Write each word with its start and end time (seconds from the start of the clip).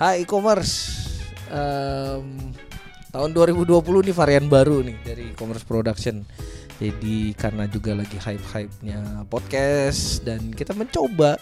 Hai 0.00 0.24
e-commerce. 0.24 0.96
Em, 1.52 2.56
tahun 3.12 3.36
2020 3.36 3.84
nih 4.08 4.16
varian 4.16 4.48
baru 4.48 4.80
nih 4.80 4.96
dari 5.04 5.28
e-commerce 5.28 5.60
production. 5.68 6.24
Jadi 6.80 7.36
karena 7.36 7.68
juga 7.68 7.92
lagi 7.92 8.16
hype-hype-nya 8.16 9.28
podcast 9.28 10.24
dan 10.24 10.56
kita 10.56 10.72
mencoba 10.72 11.36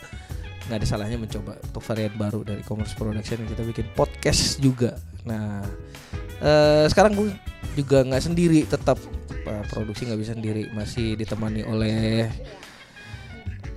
nggak 0.67 0.75
ada 0.75 0.87
salahnya 0.91 1.23
mencoba 1.23 1.55
untuk 1.55 1.87
varian 1.87 2.11
baru 2.19 2.43
dari 2.43 2.59
e-commerce 2.67 2.99
production 2.99 3.47
kita 3.47 3.63
bikin 3.63 3.87
podcast 3.95 4.59
juga. 4.59 4.99
Nah, 5.23 5.63
eh, 6.43 6.91
sekarang 6.91 7.15
gue 7.15 7.31
juga 7.79 8.03
nggak 8.03 8.27
sendiri 8.27 8.67
tetap 8.67 8.99
eh, 9.31 9.65
produksi 9.71 10.11
nggak 10.11 10.19
bisa 10.19 10.35
sendiri 10.35 10.67
masih 10.75 11.15
ditemani 11.15 11.63
oleh 11.63 12.27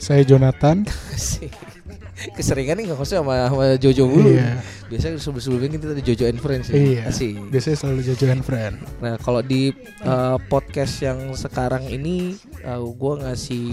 Saya 0.02 0.26
Jonathan. 0.26 0.90
Keseringan 2.38 2.76
nih 2.78 2.86
nggak 2.92 3.02
sama, 3.08 3.50
sama 3.50 3.66
Jojo 3.78 4.04
dulu. 4.06 4.30
Iya. 4.34 4.62
Biasanya 4.88 5.18
sebelum 5.18 5.42
sebelumnya 5.42 5.70
kita 5.80 5.94
ada 5.96 6.04
Jojo 6.04 6.26
and 6.28 6.40
Friends 6.42 6.68
ya. 6.70 6.76
Iya. 6.78 7.02
Asik. 7.10 7.36
Biasanya 7.50 7.78
selalu 7.80 8.00
jajan 8.14 8.42
friend. 8.46 8.76
Nah 9.02 9.16
kalau 9.22 9.42
di 9.42 9.74
uh, 10.06 10.38
podcast 10.52 11.02
yang 11.02 11.34
sekarang 11.34 11.88
ini, 11.88 12.38
uh, 12.68 12.82
gue 12.84 13.14
ngasih 13.26 13.68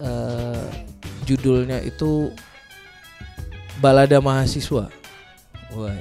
uh, 0.00 0.66
judulnya 1.26 1.82
itu 1.82 2.30
balada 3.82 4.18
mahasiswa. 4.22 4.88
Wah, 5.76 5.92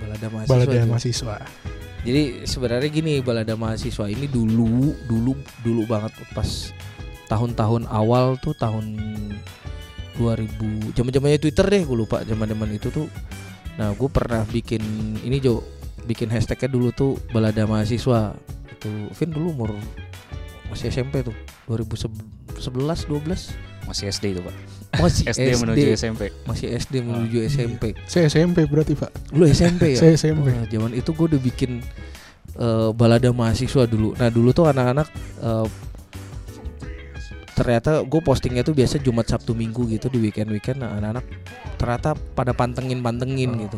balada 0.00 0.26
mahasiswa. 0.28 0.50
Balada 0.52 0.76
tuh. 0.76 0.88
mahasiswa. 0.90 1.36
Jadi 2.00 2.22
sebenarnya 2.48 2.88
gini 2.88 3.20
balada 3.20 3.54
mahasiswa 3.56 4.08
ini 4.08 4.24
dulu 4.24 4.96
dulu 5.04 5.36
dulu 5.60 5.82
banget 5.84 6.16
pas 6.32 6.72
tahun-tahun 7.30 7.86
awal 7.86 8.34
tuh 8.42 8.58
tahun 8.58 8.98
2000 10.18 10.98
zaman-zamannya 10.98 11.38
Twitter 11.38 11.64
deh 11.70 11.82
gue 11.86 11.96
lupa 11.96 12.26
zaman-zaman 12.26 12.74
itu 12.74 12.90
tuh. 12.90 13.06
Nah, 13.78 13.94
gue 13.94 14.08
pernah 14.10 14.42
bikin 14.44 14.82
ini 15.22 15.38
Jo, 15.40 15.62
bikin 16.04 16.28
hashtagnya 16.28 16.68
dulu 16.68 16.90
tuh 16.90 17.16
balada 17.30 17.64
mahasiswa. 17.64 18.34
Itu 18.74 18.90
Vin 19.14 19.30
dulu 19.30 19.54
umur 19.54 19.70
masih 20.70 20.86
SMP 20.94 21.26
tuh 21.26 21.34
2011 21.66 22.14
12 22.62 23.90
Masih 23.90 24.06
SD 24.06 24.24
itu 24.38 24.40
pak 24.46 24.54
masih 25.02 25.24
SD, 25.34 25.48
menuju 25.58 25.86
SMP 25.98 26.22
masih 26.46 26.66
SD 26.78 26.94
menuju 27.02 27.38
SMP 27.50 27.98
Saya 28.06 28.30
SMP 28.30 28.70
berarti 28.70 28.94
Pak. 28.94 29.34
lu 29.34 29.50
SMP 29.50 29.94
ya 29.94 29.98
Saya 30.02 30.14
SMP. 30.14 30.54
Wah, 30.54 30.66
zaman 30.70 30.94
itu 30.94 31.10
gue 31.10 31.26
udah 31.26 31.40
bikin 31.42 31.82
eh, 32.54 32.90
balada 32.94 33.34
mahasiswa 33.34 33.86
dulu. 33.90 34.14
Nah 34.14 34.30
dulu 34.30 34.54
tuh 34.54 34.70
anak-anak 34.70 35.10
eh, 35.42 35.66
ternyata 37.60 38.00
gue 38.00 38.20
postingnya 38.24 38.64
tuh 38.64 38.72
biasa 38.72 38.96
Jumat 39.04 39.28
Sabtu 39.28 39.52
Minggu 39.52 39.84
gitu 39.92 40.08
di 40.08 40.16
weekend 40.16 40.48
weekend. 40.48 40.80
Nah 40.80 40.96
anak-anak 40.96 41.28
ternyata 41.76 42.16
pada 42.32 42.56
pantengin 42.56 43.04
pantengin 43.04 43.52
gitu. 43.68 43.76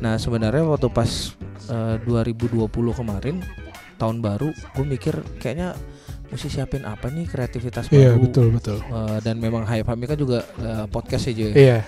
Nah 0.00 0.16
sebenarnya 0.16 0.64
waktu 0.64 0.88
pas 0.88 1.36
eh, 1.68 2.00
2020 2.08 2.64
kemarin 2.72 3.44
tahun 4.00 4.24
baru, 4.24 4.48
gue 4.56 4.84
mikir 4.88 5.20
kayaknya 5.36 5.76
mesti 6.32 6.48
siapin 6.48 6.88
apa 6.88 7.12
nih 7.12 7.28
kreativitas 7.28 7.92
Iya 7.92 8.16
baru. 8.16 8.24
betul 8.24 8.46
betul. 8.56 8.78
Eh, 8.80 9.18
dan 9.20 9.36
memang 9.36 9.68
Hype 9.68 9.84
Hami 9.84 10.08
kan 10.08 10.16
juga 10.16 10.40
eh, 10.56 10.88
podcast 10.88 11.28
ya 11.28 11.36
Jo 11.36 11.44
ya? 11.52 11.54
Iya. 11.60 11.78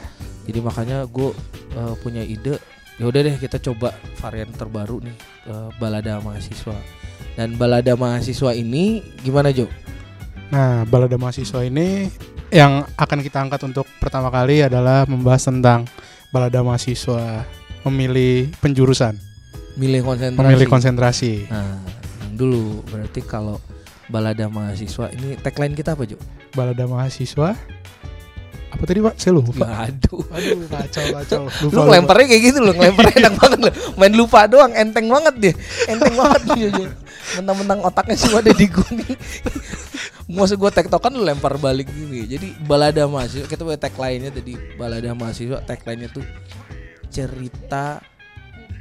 Jadi 0.42 0.58
makanya 0.58 1.06
gue 1.06 1.30
uh, 1.78 1.94
punya 2.02 2.26
ide, 2.26 2.58
ya 2.98 3.06
udah 3.06 3.20
deh 3.22 3.38
kita 3.38 3.62
coba 3.62 3.94
varian 4.18 4.50
terbaru 4.50 4.98
nih 4.98 5.14
uh, 5.46 5.70
balada 5.78 6.18
mahasiswa. 6.18 6.74
Dan 7.38 7.54
balada 7.54 7.94
mahasiswa 7.94 8.50
ini 8.50 9.06
gimana 9.22 9.54
Jo? 9.54 9.70
Nah 10.52 10.84
balada 10.84 11.16
mahasiswa 11.16 11.64
ini 11.64 12.12
yang 12.52 12.84
akan 12.94 13.18
kita 13.24 13.40
angkat 13.40 13.64
untuk 13.64 13.88
pertama 13.96 14.28
kali 14.28 14.60
adalah 14.60 15.08
membahas 15.08 15.48
tentang 15.48 15.88
balada 16.28 16.60
mahasiswa 16.60 17.48
memilih 17.82 18.52
penjurusan, 18.60 19.16
Milih 19.74 20.04
konsentrasi. 20.04 20.38
memilih 20.38 20.66
konsentrasi. 20.68 21.32
Nah, 21.48 21.80
dulu 22.30 22.84
berarti 22.86 23.24
kalau 23.24 23.56
balada 24.06 24.46
mahasiswa 24.46 25.08
ini 25.10 25.40
tagline 25.40 25.72
kita 25.72 25.96
apa 25.96 26.04
Jo? 26.04 26.20
Balada 26.52 26.84
mahasiswa 26.84 27.56
apa 28.72 28.82
tadi 28.84 29.00
Pak? 29.00 29.14
Saya 29.16 29.32
lupa. 29.34 29.88
Aduh. 29.88 30.20
Aduh 30.30 30.64
kacau 30.68 31.04
kacau. 31.12 31.42
Lu 31.64 31.68
Lupa, 31.68 31.76
lupa. 31.76 31.84
ngelemparnya 31.88 32.26
kayak 32.28 32.42
gitu 32.44 32.58
loh, 32.60 32.74
ngelemparnya 32.76 33.14
enak 33.20 33.34
banget 33.36 33.58
loh. 33.60 33.72
Main 33.96 34.12
lupa 34.12 34.40
doang, 34.44 34.72
enteng 34.72 35.08
banget 35.08 35.34
dia. 35.40 35.52
Enteng 35.88 36.12
banget 36.12 36.42
dia. 36.52 36.68
Mentang-mentang 37.36 37.80
otaknya 37.84 38.16
semua 38.16 38.40
ada 38.40 38.52
di 38.52 38.68
nih. 38.68 39.16
Maksud 40.30 40.56
gue 40.58 40.70
tektokan 40.70 41.10
lu 41.12 41.22
lempar 41.26 41.58
balik 41.58 41.90
gini. 41.90 42.24
Jadi 42.26 42.54
balada 42.62 43.04
mahasiswa, 43.10 43.46
kita 43.46 43.62
punya 43.66 43.78
tagline-nya 43.78 44.30
tadi 44.30 44.54
balada 44.78 45.10
mahasiswa, 45.12 45.58
tagline-nya 45.66 46.08
tuh 46.10 46.24
cerita 47.10 47.98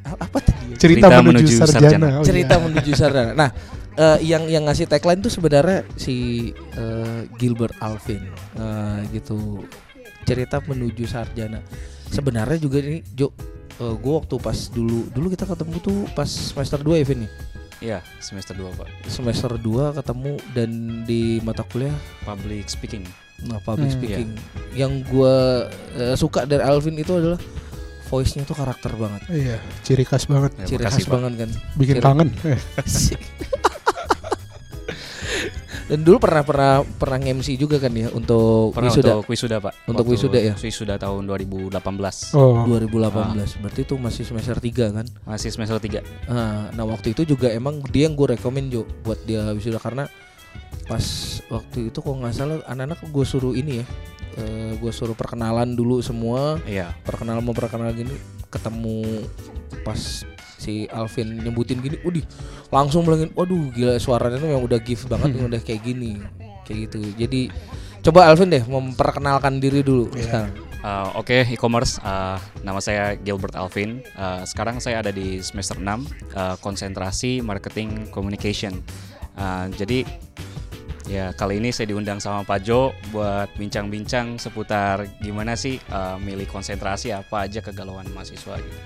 apa 0.01 0.37
tadi? 0.41 0.73
ya? 0.73 0.77
Cerita, 0.77 1.07
Cerita 1.09 1.21
menuju, 1.21 1.29
menuju 1.45 1.53
sarjana. 1.57 1.81
sarjana. 1.81 2.07
Oh, 2.21 2.25
cerita 2.25 2.55
iya. 2.57 2.63
menuju 2.65 2.91
sarjana. 2.95 3.31
Nah, 3.37 3.49
eh, 3.97 4.17
yang 4.25 4.43
yang 4.49 4.63
ngasih 4.65 4.85
tagline 4.89 5.21
tuh 5.21 5.33
sebenarnya 5.33 5.85
si 5.97 6.15
eh, 6.55 7.21
Gilbert 7.37 7.75
Alvin 7.81 8.25
Nah, 8.57 9.01
gitu. 9.13 9.65
Cerita 10.25 10.61
menuju 10.61 11.05
sarjana. 11.05 11.61
Sebenarnya 12.09 12.57
juga 12.61 12.81
ini 12.81 13.01
Jo 13.13 13.33
eh, 13.81 13.95
gue 13.97 14.13
waktu 14.13 14.35
pas 14.41 14.57
dulu 14.69 15.09
dulu 15.09 15.27
kita 15.33 15.45
ketemu 15.45 15.75
tuh 15.81 15.97
pas 16.13 16.27
semester 16.29 16.79
2 16.81 17.01
ya 17.01 17.05
Vin 17.05 17.25
ya? 17.25 17.31
Iya 17.81 17.99
semester 18.17 18.53
2 18.53 18.77
pak 18.77 18.87
Semester 19.05 19.51
2 19.51 19.59
ketemu 19.93 20.31
dan 20.53 20.69
di 21.03 21.41
mata 21.41 21.65
kuliah 21.65 21.93
Public 22.21 22.69
speaking 22.69 23.03
nah 23.41 23.57
public 23.57 23.89
Hmm, 23.89 23.97
speaking. 23.97 24.29
Yang 24.71 25.01
gue 25.09 25.35
eh, 25.97 26.13
suka 26.13 26.45
dari 26.45 26.61
Alvin 26.61 26.93
itu 26.93 27.09
adalah 27.11 27.41
voice-nya 28.05 28.43
tuh 28.43 28.53
karakter 28.53 28.93
banget. 28.93 29.23
Iya, 29.25 29.57
ciri 29.81 30.03
khas 30.03 30.27
banget. 30.27 30.53
Ya, 30.59 30.65
Ciri 30.67 30.83
makasih, 30.83 30.93
khas 30.93 31.07
Pak. 31.07 31.13
banget 31.15 31.33
kan. 31.33 31.49
Bikin 31.73 31.95
Ciri- 31.95 32.05
kangen. 32.05 32.29
Dan 35.91 36.07
dulu 36.07 36.23
pernah 36.23 36.39
pernah 36.47 36.87
pernah 36.87 37.19
MC 37.19 37.59
juga 37.59 37.75
kan 37.75 37.91
ya 37.91 38.07
untuk 38.15 38.71
Pernah 38.71 38.87
wisuda 38.95 39.11
untuk 39.19 39.27
wisuda 39.27 39.55
pak 39.59 39.73
Untuk 39.91 40.07
Waktu 40.07 40.13
wisuda 40.15 40.39
ya? 40.39 40.53
Wisuda 40.55 40.95
tahun 40.95 41.27
2018 41.27 41.75
Oh, 42.31 42.63
2018. 42.63 43.59
Berarti 43.59 43.81
itu 43.83 43.95
masih 43.99 44.23
semester 44.23 44.55
3 44.55 44.95
kan. 44.95 45.05
Masih 45.27 45.51
semester 45.51 45.75
3 45.83 45.99
Nah, 46.31 46.71
nah 46.71 46.85
waktu 46.87 47.11
itu 47.11 47.27
juga 47.27 47.51
emang 47.51 47.83
dia 47.91 48.07
yang 48.07 48.15
gue 48.15 48.39
rekomen 48.39 48.71
Jo 48.71 48.87
buat 49.03 49.19
dia 49.27 49.51
wisuda 49.51 49.83
karena 49.83 50.07
pas 50.87 51.03
waktu 51.51 51.91
itu 51.91 51.99
kok 51.99 52.15
nggak 52.15 52.35
salah 52.35 52.63
anak-anak 52.67 52.99
gue 53.11 53.25
suruh 53.27 53.51
ini 53.51 53.83
ya. 53.83 53.85
gue 54.79 54.91
suruh 54.95 55.11
perkenalan 55.11 55.75
dulu 55.75 55.99
semua, 55.99 56.55
Iya 56.63 56.95
perkenalan 57.03 57.43
mau 57.43 57.51
perkenalan 57.51 57.91
gini 57.91 58.15
ketemu 58.47 59.27
pas 59.83 60.23
si 60.61 60.85
Alvin 60.93 61.41
nyebutin 61.41 61.81
gini, 61.81 61.97
udih 62.05 62.21
langsung 62.69 63.01
bilangin, 63.01 63.33
waduh 63.33 63.73
gila 63.73 63.97
suaranya 63.97 64.37
tuh 64.37 64.53
yang 64.53 64.61
udah 64.61 64.77
gift 64.77 65.09
banget, 65.09 65.33
yang 65.33 65.49
udah 65.49 65.61
kayak 65.65 65.81
gini, 65.81 66.21
kayak 66.69 66.85
gitu. 66.85 67.01
Jadi 67.17 67.49
coba 68.05 68.29
Alvin 68.29 68.53
deh 68.53 68.61
memperkenalkan 68.61 69.57
diri 69.57 69.81
dulu 69.81 70.13
sekarang. 70.13 70.53
Uh, 70.81 71.13
Oke, 71.13 71.45
e-commerce. 71.45 72.01
Uh, 72.01 72.41
nama 72.65 72.81
saya 72.81 73.13
Gilbert 73.13 73.53
Alvin. 73.53 74.01
Uh, 74.17 74.41
sekarang 74.49 74.81
saya 74.81 75.05
ada 75.05 75.13
di 75.13 75.37
semester 75.41 75.77
6, 75.77 75.85
uh, 76.33 76.57
konsentrasi 76.57 77.45
marketing 77.45 78.09
communication. 78.09 78.81
Uh, 79.37 79.69
jadi 79.77 80.01
ya 81.05 81.35
kali 81.37 81.61
ini 81.61 81.69
saya 81.69 81.91
diundang 81.91 82.17
sama 82.17 82.41
Pak 82.47 82.59
Jo 82.65 82.97
buat 83.13 83.51
bincang-bincang 83.59 84.41
seputar 84.41 85.05
gimana 85.21 85.53
sih 85.53 85.77
uh, 85.93 86.17
milih 86.17 86.49
konsentrasi 86.49 87.13
apa 87.13 87.45
aja 87.45 87.61
kegalauan 87.61 88.09
mahasiswa 88.15 88.57
gitu. 88.57 88.79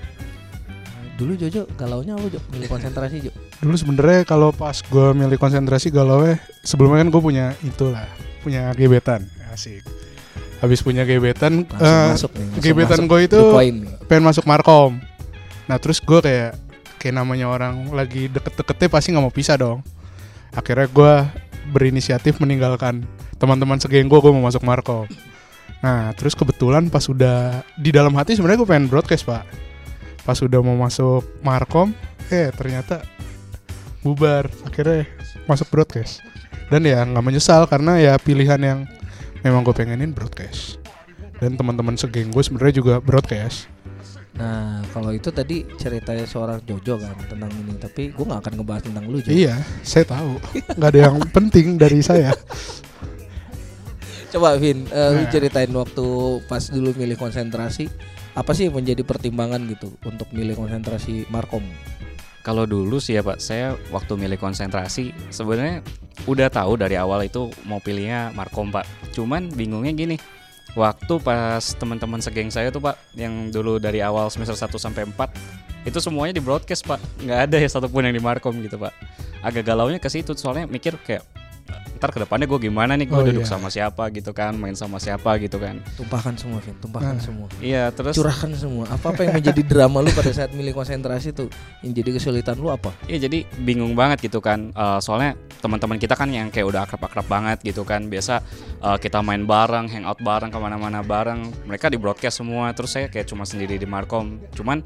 Dulu 1.16 1.31
Jojo 1.40 1.64
galaunya 1.80 2.14
apa 2.20 2.28
Jo? 2.28 2.40
Milih 2.52 2.68
konsentrasi 2.68 3.31
Jo? 3.31 3.31
dulu 3.64 3.76
sebenarnya 3.80 4.28
kalau 4.28 4.52
pas 4.52 4.76
gue 4.84 5.08
milih 5.16 5.40
konsentrasi 5.40 5.88
galau 5.88 6.28
sebelumnya 6.68 7.02
kan 7.02 7.09
gue 7.09 7.22
punya 7.24 7.46
itulah, 7.64 8.03
punya 8.44 8.76
gebetan. 8.76 9.26
Asik. 9.50 9.81
Habis 10.59 10.84
punya 10.84 11.08
gebetan, 11.08 11.64
Langsung 11.64 11.88
eh, 11.88 12.08
masuk 12.14 12.32
nih. 12.35 12.47
gebetan 12.59 13.02
gue 13.08 13.20
itu 13.26 13.40
pengen 14.12 14.23
masuk 14.28 14.44
markom. 14.44 15.00
Nah 15.72 15.78
terus 15.79 16.03
gue 16.03 16.20
kayak 16.20 16.59
kayak 17.00 17.16
namanya 17.16 17.47
orang 17.47 17.90
lagi 17.96 18.28
deket-deketnya 18.28 18.88
pasti 18.91 19.16
nggak 19.16 19.23
mau 19.23 19.34
pisah 19.34 19.56
dong. 19.56 19.79
Akhirnya 20.52 20.88
gue 20.91 21.14
berinisiatif 21.72 22.38
meninggalkan 22.44 23.08
teman-teman 23.40 23.79
segeng 23.79 24.08
gue, 24.12 24.20
gue 24.20 24.32
mau 24.35 24.47
masuk 24.47 24.64
markom. 24.67 25.08
Nah 25.79 26.12
terus 26.14 26.35
kebetulan 26.35 26.91
pas 26.91 27.03
udah 27.08 27.64
di 27.79 27.90
dalam 27.96 28.12
hati 28.20 28.35
sebenarnya 28.35 28.59
gue 28.62 28.70
pengen 28.70 28.88
broadcast 28.91 29.23
pak. 29.26 29.65
Pas 30.26 30.38
udah 30.42 30.60
mau 30.60 30.74
masuk 30.74 31.22
markom, 31.46 31.94
eh 32.34 32.50
ternyata 32.50 33.06
bubar. 34.02 34.50
Akhirnya 34.66 35.06
masuk 35.46 35.70
broadcast. 35.70 36.26
Dan 36.74 36.82
ya 36.90 37.06
nggak 37.06 37.22
menyesal 37.22 37.70
karena 37.70 38.02
ya 38.02 38.14
pilihan 38.18 38.58
yang 38.58 38.80
memang 39.46 39.62
gue 39.62 39.78
pengenin 39.78 40.10
broadcast. 40.12 40.82
Dan 41.38 41.54
teman-teman 41.54 41.94
segeng 41.94 42.34
gue 42.34 42.42
sebenarnya 42.42 42.82
juga 42.82 42.98
broadcast. 42.98 43.70
Nah 44.36 44.84
kalau 44.92 45.16
itu 45.16 45.32
tadi 45.32 45.64
ceritanya 45.80 46.28
seorang 46.28 46.60
Jojo 46.68 47.00
kan 47.00 47.16
tentang 47.24 47.48
ini 47.56 47.80
Tapi 47.80 48.12
gue 48.12 48.26
gak 48.28 48.44
akan 48.44 48.54
ngebahas 48.60 48.84
tentang 48.84 49.08
lu 49.08 49.24
Jo 49.24 49.32
Iya, 49.32 49.56
saya 49.80 50.04
tahu. 50.04 50.44
Nggak 50.76 50.90
ada 50.92 51.00
yang 51.08 51.18
penting 51.32 51.80
dari 51.80 52.04
saya. 52.04 52.36
Coba 54.36 54.60
Vin, 54.60 54.84
lu 54.92 55.24
Nah. 55.24 55.32
ceritain 55.32 55.72
waktu 55.72 56.06
pas 56.52 56.68
dulu 56.68 56.92
milih 57.00 57.16
konsentrasi, 57.16 57.88
apa 58.35 58.52
sih 58.52 58.67
menjadi 58.67 59.02
pertimbangan 59.08 59.64
gitu 59.72 59.96
untuk 60.03 60.28
milih 60.35 60.59
konsentrasi 60.59 61.23
Markom? 61.32 61.64
Kalau 62.46 62.70
dulu 62.70 63.02
sih 63.02 63.17
ya 63.17 63.26
Pak, 63.26 63.41
saya 63.41 63.73
waktu 63.90 64.20
milih 64.20 64.37
konsentrasi 64.37 65.16
sebenarnya 65.34 65.82
udah 66.29 66.52
tahu 66.52 66.78
dari 66.78 66.93
awal 66.93 67.26
itu 67.26 67.49
mau 67.66 67.82
pilihnya 67.82 68.35
Markom 68.37 68.70
Pak. 68.70 68.85
Cuman 69.17 69.49
bingungnya 69.49 69.96
gini, 69.96 70.22
waktu 70.78 71.17
pas 71.23 71.73
teman-teman 71.79 72.22
segeng 72.22 72.53
saya 72.53 72.70
tuh 72.70 72.84
Pak, 72.84 73.17
yang 73.17 73.49
dulu 73.49 73.82
dari 73.82 74.03
awal 74.03 74.29
semester 74.29 74.53
1 74.53 74.78
sampai 74.78 75.09
4 75.09 75.90
itu 75.90 75.97
semuanya 75.97 76.38
di 76.38 76.43
broadcast 76.43 76.85
Pak, 76.85 77.02
nggak 77.26 77.40
ada 77.49 77.58
ya 77.58 77.70
satupun 77.72 78.05
yang 78.05 78.14
di 78.14 78.22
Markom 78.22 78.53
gitu 78.61 78.78
Pak. 78.78 78.93
Agak 79.41 79.66
galaunya 79.66 79.97
ke 79.97 80.09
situ, 80.11 80.38
soalnya 80.38 80.70
mikir 80.70 80.97
kayak 81.02 81.26
ntar 81.96 82.09
ke 82.09 82.20
depannya 82.20 82.46
gue 82.46 82.59
gimana 82.62 82.94
nih 82.94 83.06
gue 83.06 83.16
Oh, 83.16 83.24
duduk 83.24 83.42
iya. 83.42 83.50
sama 83.50 83.68
siapa 83.68 84.08
gitu 84.09 84.30
kan, 84.30 84.52
main 84.52 84.74
sama 84.74 84.97
siapa 84.97 85.36
gitu 85.38 85.56
kan. 85.56 85.80
Tumpahkan 85.96 86.36
semua 86.36 86.59
Vin, 86.59 86.76
tumpahkan 86.78 87.16
Nah. 87.16 87.24
semua. 87.24 87.47
Iya 87.58 87.90
terus 87.90 88.14
Curahkan 88.14 88.52
semua. 88.53 88.86
Apa 88.88 89.09
apa 89.09 89.22
yang 89.22 89.34
menjadi 89.36 89.62
drama 89.72 90.00
lu 90.00 90.12
pada 90.12 90.30
saat 90.30 90.52
milih 90.52 90.72
konsentrasi 90.72 91.32
tuh? 91.32 91.47
Yang 91.80 91.92
jadi 91.97 92.09
kesulitan 92.14 92.56
lu 92.56 92.68
apa? 92.68 92.92
Iya 93.06 93.26
jadi 93.26 93.44
bingung 93.59 93.94
banget 93.94 94.22
gitu 94.22 94.40
kan 94.40 94.70
Eh, 94.70 95.00
soalnya 95.00 95.34
teman-teman 95.58 95.96
kita 95.96 96.14
kan 96.14 96.28
yang 96.28 96.47
kayak 96.47 96.66
udah 96.66 96.82
akrab-akrab 96.84 97.26
banget 97.26 97.58
gitu 97.64 97.82
kan 97.82 98.06
biasa 98.06 98.44
eh, 98.78 98.98
kita 98.98 99.20
main 99.20 99.44
bareng, 99.44 99.88
hangout 99.88 100.20
bareng 100.20 100.50
ke 100.50 100.58
mana-mana 100.58 101.00
bareng 101.00 101.48
mereka 101.64 101.88
di 101.88 101.96
broadcast 101.96 102.38
semua 102.38 102.70
terus 102.72 102.91
saya 102.91 103.08
kayak 103.08 103.26
cuma 103.26 103.44
sendiri 103.44 103.76
di 103.76 103.86
Markom 103.86 104.38
cuman 104.52 104.84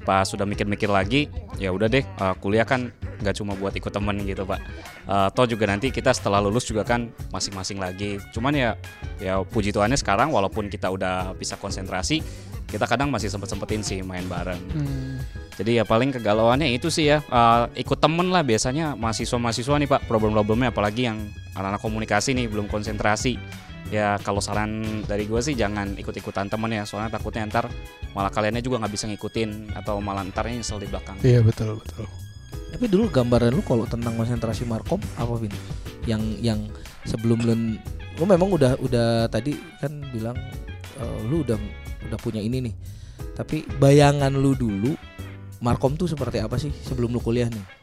pas 0.00 0.22
sudah 0.22 0.42
mikir-mikir 0.42 0.86
lagi 0.86 1.26
ya 1.56 1.68
udah 1.68 1.86
deh 1.86 2.00
eh, 2.00 2.34
kuliah 2.38 2.62
kan 2.62 2.94
nggak 3.22 3.38
cuma 3.38 3.54
buat 3.54 3.72
ikut 3.72 3.94
temen 3.94 4.18
gitu 4.26 4.42
pak. 4.42 4.60
Eh, 5.06 5.28
toh 5.32 5.46
juga 5.46 5.70
nanti 5.70 5.94
kita 5.94 6.10
setelah 6.10 6.42
lulus 6.42 6.66
juga 6.66 6.82
kan 6.82 7.08
masing-masing 7.30 7.78
lagi. 7.78 8.18
Cuman 8.34 8.52
ya 8.52 8.74
ya 9.22 9.40
puji 9.46 9.70
Tuhannya 9.70 9.96
sekarang 9.96 10.34
walaupun 10.34 10.66
kita 10.66 10.90
udah 10.90 11.32
bisa 11.38 11.54
konsentrasi 11.56 12.20
kita 12.72 12.88
kadang 12.88 13.12
masih 13.12 13.28
sempet-sempetin 13.28 13.84
sih 13.84 14.00
main 14.00 14.24
bareng. 14.24 14.56
Jadi 15.60 15.76
ya 15.76 15.84
paling 15.84 16.08
kegalauannya 16.16 16.72
itu 16.72 16.88
sih 16.88 17.12
ya 17.12 17.20
eh, 17.20 17.84
ikut 17.84 18.00
temen 18.00 18.32
lah 18.32 18.40
biasanya 18.40 18.96
mahasiswa-mahasiswa 18.96 19.76
nih 19.76 19.88
pak 19.92 20.08
problem-problemnya. 20.08 20.72
Apalagi 20.72 21.04
yang 21.12 21.20
anak-anak 21.52 21.84
komunikasi 21.84 22.32
nih 22.32 22.48
belum 22.48 22.72
konsentrasi. 22.72 23.36
Ya 23.92 24.16
kalau 24.24 24.40
saran 24.40 25.04
dari 25.04 25.28
gue 25.28 25.36
sih 25.44 25.52
jangan 25.52 26.00
ikut-ikutan 26.00 26.48
temen 26.48 26.72
ya 26.72 26.88
soalnya 26.88 27.12
takutnya 27.12 27.44
ntar 27.52 27.68
malah 28.16 28.32
kaliannya 28.32 28.64
juga 28.64 28.80
nggak 28.80 28.92
bisa 28.96 29.04
ngikutin 29.04 29.76
atau 29.76 30.00
malah 30.00 30.24
ntarnya 30.24 30.64
nyesel 30.64 30.80
di 30.80 30.88
belakang. 30.88 31.20
Iya 31.20 31.44
betul 31.44 31.76
betul. 31.76 32.08
Tapi 32.72 32.84
dulu 32.88 33.12
gambaran 33.12 33.52
lu 33.52 33.62
kalau 33.62 33.84
tentang 33.84 34.16
konsentrasi 34.16 34.64
Markom 34.64 34.98
apa 35.20 35.34
Vin? 35.36 35.52
Yang 36.08 36.22
yang 36.40 36.60
sebelum 37.04 37.44
lu 37.44 37.76
lu 38.16 38.24
memang 38.24 38.48
udah 38.52 38.80
udah 38.80 39.28
tadi 39.28 39.56
kan 39.78 39.92
bilang 40.10 40.36
eh, 40.98 41.18
lu 41.28 41.44
udah 41.44 41.60
udah 42.08 42.18
punya 42.18 42.40
ini 42.40 42.72
nih. 42.72 42.74
Tapi 43.36 43.68
bayangan 43.76 44.32
lu 44.32 44.56
dulu 44.56 44.96
Markom 45.62 45.94
tuh 45.94 46.08
seperti 46.08 46.40
apa 46.40 46.56
sih 46.56 46.72
sebelum 46.72 47.12
lu 47.12 47.20
kuliah 47.20 47.46
nih? 47.46 47.82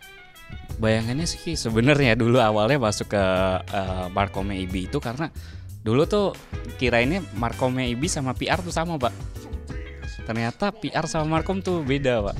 bayangannya 0.79 1.27
sih 1.27 1.59
sebenarnya 1.59 2.15
dulu 2.15 2.39
awalnya 2.39 2.79
masuk 2.79 3.11
ke 3.11 3.23
eh, 3.67 4.07
Markomnya 4.15 4.55
IB 4.63 4.87
itu 4.87 4.97
karena 5.03 5.27
dulu 5.83 6.07
tuh 6.07 6.31
kirainnya 6.79 7.19
Markomnya 7.35 7.83
IB 7.91 8.07
sama 8.07 8.31
PR 8.31 8.63
tuh 8.63 8.71
sama 8.71 8.95
pak 8.95 9.11
ternyata 10.23 10.71
PR 10.71 11.05
sama 11.05 11.27
Markom 11.39 11.59
tuh 11.59 11.83
beda 11.83 12.31
pak 12.31 12.35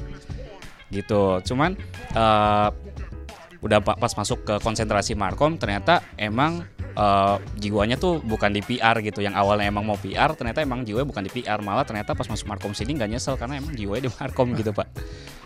gitu. 0.89 1.41
Cuman 1.45 1.77
eh, 2.13 2.69
udah 3.59 3.79
pa- 3.83 3.99
pas 3.99 4.13
masuk 4.15 4.47
ke 4.47 4.55
konsentrasi 4.63 5.19
Markom 5.19 5.59
ternyata 5.59 5.99
emang 6.15 6.63
eh, 6.95 7.37
jiwanya 7.59 7.99
tuh 7.99 8.23
bukan 8.23 8.51
di 8.55 8.61
PR 8.63 8.97
gitu. 9.03 9.19
Yang 9.19 9.35
awalnya 9.35 9.67
emang 9.69 9.85
mau 9.85 9.99
PR 9.99 10.31
ternyata 10.33 10.63
emang 10.63 10.87
jiwanya 10.87 11.07
bukan 11.07 11.23
di 11.27 11.31
PR 11.31 11.59
malah 11.59 11.83
ternyata 11.83 12.15
pas 12.15 12.27
masuk 12.27 12.47
Markom 12.47 12.71
sini 12.71 12.95
nggak 12.95 13.09
nyesel 13.11 13.35
karena 13.35 13.59
emang 13.59 13.75
jiwanya 13.75 14.09
di 14.09 14.11
Markom 14.15 14.55
gitu 14.55 14.71
pak. 14.71 14.87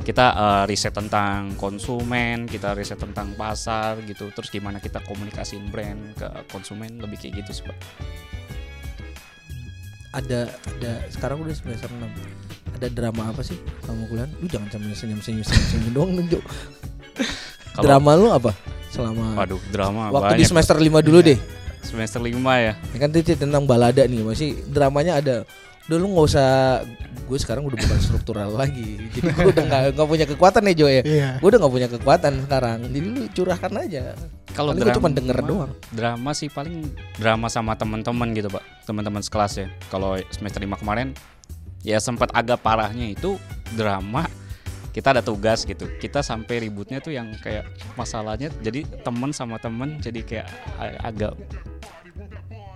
Kita 0.06 0.26
eh, 0.34 0.64
riset 0.70 0.94
tentang 0.94 1.58
konsumen 1.58 2.46
kita 2.46 2.78
riset 2.78 3.02
tentang 3.02 3.34
pasar 3.34 3.98
gitu. 4.06 4.30
Terus 4.30 4.50
gimana 4.54 4.78
kita 4.78 5.02
komunikasiin 5.04 5.74
brand 5.74 6.14
ke 6.14 6.30
konsumen 6.54 7.02
lebih 7.02 7.18
kayak 7.18 7.44
gitu 7.44 7.52
sih 7.62 7.66
pak. 7.66 7.78
Ada 10.14 10.46
ada 10.46 11.10
sekarang 11.10 11.42
udah 11.42 11.58
semester 11.58 11.90
6. 11.90 12.53
Ada 12.74 12.88
drama 12.88 13.30
apa 13.30 13.42
sih 13.42 13.56
selama 13.82 14.04
kuliah? 14.06 14.30
Lu 14.36 14.46
jangan 14.46 14.68
sambil 14.70 14.92
senyum-senyum 14.92 15.44
senyum 15.44 15.92
doang 15.92 16.12
nunjuk. 16.14 16.44
Drama 17.76 18.12
lu 18.14 18.30
apa? 18.30 18.52
Selama 18.88 19.34
waduh 19.36 19.58
drama 19.68 20.14
waktu 20.14 20.38
di 20.38 20.46
banyak 20.46 20.50
semester 20.50 20.78
5 20.78 21.02
dulu 21.02 21.20
deh. 21.24 21.40
semester 21.82 22.22
5 22.22 22.30
ya 22.38 22.74
Ini 22.94 22.98
kan 22.98 23.10
itu 23.12 23.34
tentang 23.34 23.66
balada 23.66 24.06
nih 24.06 24.22
masih 24.22 24.54
dramanya 24.68 25.18
ada 25.18 25.36
udah 25.84 25.98
lu 26.00 26.08
nggak 26.14 26.28
usah 26.30 26.50
gue 27.26 27.36
sekarang 27.36 27.66
udah 27.66 27.76
bukan 27.76 28.00
struktural 28.00 28.54
lagi 28.62 29.04
jadi 29.12 29.20
gue 29.26 29.52
udah 29.52 29.64
nggak 29.66 29.82
nggak 29.92 30.08
punya 30.08 30.26
kekuatan 30.26 30.64
ya 30.64 30.74
Jo 30.74 30.88
ya 30.88 31.02
Iya. 31.02 31.30
gue 31.38 31.48
udah 31.50 31.60
nggak 31.60 31.74
punya 31.74 31.90
kekuatan 31.90 32.34
sekarang 32.46 32.78
jadi 32.88 33.08
lu 33.10 33.22
curahkan 33.28 33.72
aja 33.82 34.04
kalau 34.54 34.72
gua 34.72 34.94
cuma 34.94 35.10
denger 35.10 35.38
doang. 35.42 35.72
drama 35.90 36.32
sih 36.32 36.48
paling 36.48 36.88
drama 37.18 37.50
sama 37.50 37.74
teman-teman 37.74 38.32
gitu 38.32 38.48
pak 38.48 38.64
teman-teman 38.86 39.20
sekelas 39.20 39.54
ya 39.58 39.68
kalau 39.90 40.16
semester 40.30 40.62
5 40.62 40.78
kemarin 40.78 41.12
ya 41.84 42.00
sempat 42.00 42.32
agak 42.32 42.60
parahnya 42.60 43.12
itu 43.12 43.38
drama. 43.76 44.26
Kita 44.94 45.10
ada 45.10 45.26
tugas 45.26 45.66
gitu. 45.66 45.90
Kita 45.98 46.22
sampai 46.22 46.62
ributnya 46.62 47.02
tuh 47.02 47.12
yang 47.12 47.34
kayak 47.42 47.66
masalahnya 47.94 48.54
jadi 48.62 48.86
temen 49.02 49.34
sama 49.34 49.58
temen 49.58 49.98
jadi 49.98 50.22
kayak 50.22 50.48
agak 51.02 51.34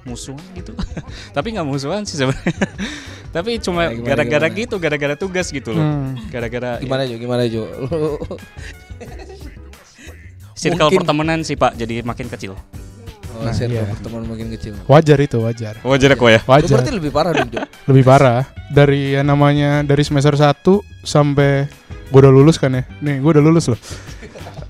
musuhan 0.02 0.42
gitu. 0.56 0.74
Tapi 1.36 1.48
nggak 1.54 1.68
musuhan 1.68 2.04
sih 2.04 2.18
sebenarnya. 2.18 2.58
Tapi 3.36 3.62
cuma 3.62 3.92
gara-gara 3.94 4.48
gimana? 4.50 4.60
gitu 4.60 4.76
gara-gara 4.82 5.14
tugas 5.14 5.52
gitu 5.52 5.78
loh. 5.78 5.84
Hmm. 5.84 6.18
Gara-gara 6.28 6.82
gimana 6.82 7.06
Jo? 7.06 7.16
Gimana 7.16 7.44
Jo? 7.46 7.64
Circle 10.58 10.90
Mungkin- 10.90 11.00
pertemanan 11.06 11.40
sih 11.46 11.54
pak 11.54 11.78
jadi 11.78 12.02
makin 12.02 12.28
kecil. 12.28 12.58
Oh, 13.38 13.46
Nah, 13.46 13.54
circle 13.54 13.78
iya. 13.78 13.86
pertemuan 13.86 14.26
makin 14.26 14.50
kecil. 14.50 14.74
Wajar 14.90 15.22
itu 15.22 15.38
wajar. 15.38 15.78
wajar 15.86 16.10
kok 16.18 16.26
ya. 16.26 16.42
Lu 16.42 16.50
Wajar. 16.50 16.74
berarti 16.74 16.90
lebih 16.90 17.12
parah 17.14 17.32
dong 17.38 17.50
Jo. 17.54 17.62
Lebih 17.86 18.02
parah 18.02 18.42
dari 18.68 19.16
yang 19.16 19.28
namanya 19.28 19.82
dari 19.82 20.04
semester 20.04 20.36
1 20.36 20.60
sampai 21.02 21.68
gue 22.08 22.20
udah 22.20 22.32
lulus 22.32 22.60
kan 22.60 22.72
ya. 22.72 22.84
Nih, 23.00 23.20
gue 23.20 23.32
udah 23.32 23.44
lulus 23.44 23.72
loh. 23.72 23.80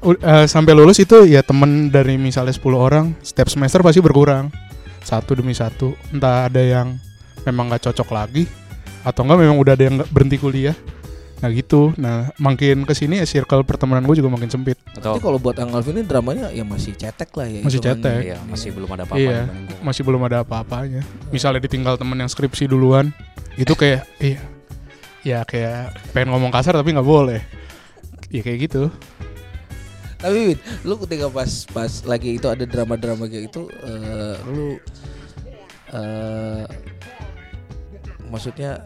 U- 0.06 0.18
eh, 0.18 0.46
sampai 0.46 0.78
lulus 0.78 1.02
itu 1.02 1.26
ya 1.26 1.42
temen 1.42 1.90
dari 1.90 2.16
misalnya 2.16 2.54
10 2.54 2.78
orang, 2.78 3.18
setiap 3.26 3.50
semester 3.50 3.82
pasti 3.82 4.00
berkurang. 4.00 4.54
Satu 5.02 5.34
demi 5.34 5.58
satu. 5.58 5.98
Entah 6.12 6.46
ada 6.46 6.62
yang 6.62 7.00
memang 7.44 7.72
nggak 7.72 7.90
cocok 7.90 8.10
lagi 8.12 8.44
atau 9.02 9.24
enggak 9.24 9.40
memang 9.40 9.58
udah 9.58 9.74
ada 9.74 9.84
yang 9.88 9.96
berhenti 10.12 10.38
kuliah. 10.38 10.76
Nah 11.38 11.50
gitu. 11.54 11.94
Nah 11.96 12.34
makin 12.38 12.82
ke 12.84 12.92
sini 12.92 13.22
ya 13.22 13.26
circle 13.26 13.62
pertemanan 13.62 14.04
gue 14.04 14.18
juga 14.18 14.28
makin 14.28 14.50
sempit. 14.50 14.76
Tapi 14.98 15.22
kalau 15.22 15.38
buat 15.38 15.56
Ang 15.62 15.70
Alvin 15.74 16.02
ini 16.02 16.04
dramanya 16.04 16.50
ya 16.50 16.66
masih 16.66 16.98
cetek 16.98 17.30
lah 17.38 17.46
ya 17.46 17.62
Masih 17.62 17.80
cetek. 17.80 18.22
Iya, 18.26 18.38
masih 18.50 18.70
belum 18.74 18.90
ada 18.90 19.04
apa-apa 19.06 19.22
Iya. 19.22 19.42
Masih 19.80 20.02
belum 20.02 20.22
ada 20.26 20.38
apa-apanya. 20.42 21.02
Misalnya 21.30 21.62
ditinggal 21.62 21.96
temen 21.96 22.18
yang 22.18 22.28
skripsi 22.28 22.66
duluan, 22.66 23.14
itu 23.58 23.74
kayak 23.74 24.06
iya, 24.22 24.40
ya 25.26 25.40
kayak 25.44 25.98
pengen 26.14 26.30
ngomong 26.32 26.54
kasar 26.54 26.78
tapi 26.78 26.94
nggak 26.94 27.06
boleh. 27.06 27.42
Ya 28.30 28.42
kayak 28.46 28.70
gitu. 28.70 28.94
Tapi 30.18 30.54
Win, 30.54 30.60
lu 30.82 30.98
ketika 31.06 31.30
pas 31.30 31.50
pas 31.70 31.94
lagi 32.06 32.42
itu 32.42 32.48
ada 32.50 32.66
drama-drama 32.66 33.30
kayak 33.30 33.54
gitu, 33.54 33.70
eh, 33.70 34.36
lu 34.50 34.82
eh 35.94 36.66
maksudnya 38.28 38.82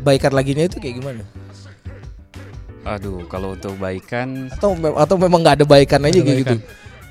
baikan 0.00 0.32
laginya 0.34 0.64
itu 0.66 0.80
kayak 0.80 0.96
gimana? 0.98 1.22
Aduh, 2.86 3.26
kalau 3.26 3.58
untuk 3.58 3.74
baikan, 3.82 4.46
Atau 4.46 4.78
mem- 4.78 4.94
atau 4.94 5.16
memang 5.18 5.42
nggak 5.42 5.56
ada 5.62 5.66
baikan 5.66 6.00
aja 6.06 6.22
kayak 6.22 6.38
gitu? 6.46 6.56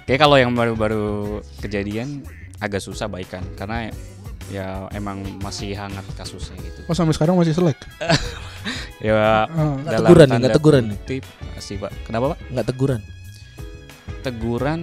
kayak 0.05 0.19
kalau 0.21 0.37
yang 0.37 0.53
baru-baru 0.53 1.41
kejadian 1.59 2.21
agak 2.61 2.79
susah 2.79 3.09
baikan 3.09 3.41
karena 3.57 3.89
ya 4.53 4.85
emang 4.93 5.21
masih 5.41 5.73
hangat 5.73 6.05
kasusnya 6.13 6.57
gitu. 6.61 6.85
Oh 6.85 6.93
sampai 6.93 7.13
sekarang 7.17 7.37
masih 7.37 7.53
selek. 7.55 7.77
Ya 9.03 9.45
Oh. 9.53 9.77
Nggak 9.77 10.01
teguran 10.01 10.25
nih, 10.25 10.37
nggak 10.41 10.55
teguran 10.57 10.83
nih. 10.89 10.99
masih 11.53 11.75
pak. 11.77 11.91
Kenapa 12.09 12.25
pak? 12.33 12.39
Nggak 12.49 12.67
teguran. 12.73 13.01
Teguran 14.25 14.79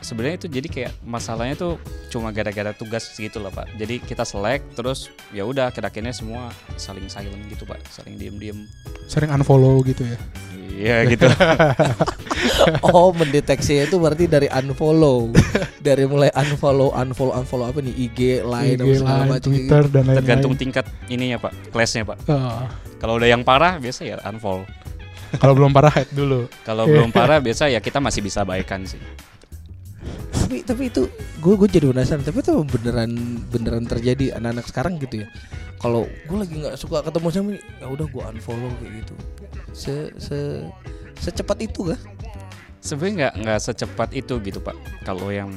sebenarnya 0.00 0.36
itu 0.44 0.48
jadi 0.48 0.68
kayak 0.68 0.92
masalahnya 1.02 1.54
tuh 1.54 1.72
cuma 2.08 2.30
gara-gara 2.30 2.72
tugas 2.72 3.08
gitu 3.14 3.38
loh 3.38 3.50
pak. 3.50 3.68
Jadi 3.76 4.00
kita 4.00 4.22
selek 4.22 4.62
terus 4.74 5.08
ya 5.30 5.44
udah 5.44 5.68
akhir-akhirnya 5.68 6.12
semua 6.12 6.50
saling 6.76 7.08
silent 7.08 7.40
gitu 7.48 7.64
pak, 7.64 7.80
saling 7.88 8.16
diem-diem. 8.16 8.66
Sering 9.06 9.30
unfollow 9.30 9.80
gitu 9.82 10.04
ya. 10.04 10.18
Iya 10.76 10.96
gitu. 11.08 11.26
Oh, 12.84 13.10
mendeteksi 13.16 13.88
itu 13.88 13.96
berarti 13.96 14.28
dari 14.28 14.46
unfollow. 14.52 15.32
dari 15.80 16.04
mulai 16.04 16.28
unfollow, 16.36 16.92
unfollow, 16.92 17.32
unfollow 17.34 17.66
apa 17.66 17.80
nih? 17.80 17.94
IG, 17.96 18.18
line, 18.44 18.76
apa 18.78 18.84
IG, 18.86 19.00
segala 19.00 19.16
Line, 19.16 19.30
macam. 19.32 19.48
Twitter 19.50 19.82
dan 19.88 20.02
lain-lain. 20.04 20.18
Tergantung 20.20 20.52
tingkat 20.54 20.84
ininya 21.08 21.38
pak, 21.40 21.52
kelasnya 21.72 22.04
pak. 22.04 22.18
Oh, 22.28 22.62
Kalau 23.00 23.16
udah 23.18 23.28
yang 23.28 23.42
parah 23.42 23.80
biasa 23.80 24.04
ya 24.04 24.20
unfollow. 24.24 24.68
kalau 25.42 25.52
belum 25.58 25.72
parah 25.74 25.90
head 25.90 26.08
dulu. 26.12 26.46
Kalau 26.62 26.84
belum 26.92 27.10
parah 27.10 27.40
biasa 27.42 27.66
ya 27.72 27.80
kita 27.80 27.98
masih 27.98 28.20
bisa 28.22 28.44
baikan 28.44 28.84
sih. 28.86 29.00
Tapi 30.46 30.62
tapi 30.62 30.82
itu 30.94 31.10
gue 31.42 31.54
gue 31.58 31.68
jadi 31.68 31.90
penasaran 31.90 32.22
tapi 32.22 32.38
itu 32.38 32.54
beneran 32.70 33.10
beneran 33.50 33.82
terjadi 33.82 34.38
anak-anak 34.38 34.66
sekarang 34.70 34.94
gitu 35.02 35.26
ya 35.26 35.28
kalau 35.82 36.06
gue 36.06 36.36
lagi 36.38 36.54
nggak 36.62 36.78
suka 36.78 37.02
ketemu 37.02 37.26
sama 37.34 37.50
ini, 37.52 37.60
ya 37.82 37.86
udah 37.90 38.06
gue 38.06 38.22
unfollow 38.22 38.70
kayak 38.78 38.92
gitu 39.02 39.14
se 39.74 39.94
se 40.22 40.38
secepat 41.18 41.66
itu 41.66 41.90
kah 41.90 42.00
Sebenarnya 42.86 43.14
nggak 43.18 43.34
nggak 43.42 43.60
secepat 43.66 44.10
itu 44.14 44.38
gitu 44.46 44.62
pak. 44.62 44.78
Kalau 45.02 45.34
yang 45.34 45.50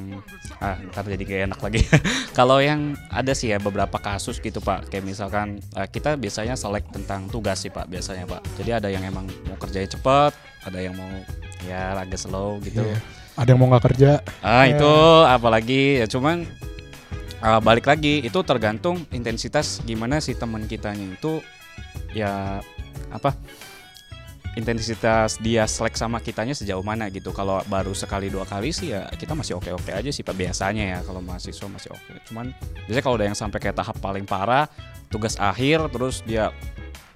ah 0.57 0.81
ntar 0.89 1.05
jadi 1.05 1.21
kayak 1.21 1.43
enak 1.53 1.61
lagi. 1.61 1.85
Kalau 2.37 2.57
yang 2.57 2.97
ada 3.13 3.37
sih 3.37 3.53
ya 3.53 3.61
beberapa 3.61 4.01
kasus 4.01 4.41
gitu 4.41 4.57
pak. 4.57 4.89
Kayak 4.89 5.05
misalkan 5.13 5.61
eh, 5.77 5.85
kita 5.85 6.17
biasanya 6.17 6.57
select 6.57 6.89
tentang 6.89 7.29
tugas 7.29 7.61
sih 7.61 7.69
pak 7.69 7.85
biasanya 7.85 8.25
pak. 8.25 8.41
Jadi 8.57 8.81
ada 8.81 8.89
yang 8.89 9.05
emang 9.05 9.29
mau 9.45 9.61
kerjanya 9.61 9.93
cepet, 9.93 10.33
ada 10.65 10.79
yang 10.81 10.97
mau 10.97 11.05
ya 11.69 11.93
agak 12.01 12.17
slow 12.17 12.57
gitu. 12.65 12.81
Iya. 12.81 12.97
Ada 13.39 13.55
yang 13.55 13.59
mau 13.63 13.71
nggak 13.71 13.85
kerja? 13.87 14.19
Ah 14.43 14.67
Ya. 14.67 14.75
itu 14.75 14.93
apalagi 15.23 16.03
ya 16.03 16.11
cuman 16.11 16.43
ah, 17.39 17.63
balik 17.63 17.87
lagi 17.87 18.19
itu 18.19 18.35
tergantung 18.43 19.07
intensitas 19.15 19.79
gimana 19.87 20.19
si 20.19 20.35
teman 20.35 20.67
kitanya 20.67 21.07
itu 21.07 21.39
ya 22.11 22.59
apa 23.07 23.31
intensitas 24.59 25.39
dia 25.39 25.63
selek 25.63 25.95
sama 25.95 26.19
kitanya 26.19 26.51
sejauh 26.51 26.83
mana 26.83 27.07
gitu. 27.07 27.31
Kalau 27.31 27.63
baru 27.71 27.95
sekali 27.95 28.27
dua 28.27 28.43
kali 28.43 28.75
sih 28.75 28.91
ya 28.91 29.07
kita 29.15 29.31
masih 29.39 29.55
oke 29.55 29.71
oke 29.71 29.87
aja 29.95 30.11
sih 30.11 30.19
pak 30.19 30.35
biasanya 30.35 30.83
ya 30.83 30.99
kalau 31.07 31.23
mahasiswa 31.23 31.67
masih 31.71 31.95
oke. 31.95 32.11
Cuman 32.27 32.51
biasanya 32.91 33.03
kalau 33.07 33.15
udah 33.15 33.27
yang 33.31 33.39
sampai 33.39 33.63
kayak 33.63 33.79
tahap 33.79 33.95
paling 34.03 34.27
parah 34.27 34.67
tugas 35.07 35.39
akhir 35.39 35.87
terus 35.95 36.27
dia 36.27 36.51